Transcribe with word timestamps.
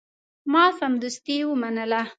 ما 0.53 0.63
سمدستي 0.79 1.37
ومنله. 1.49 2.07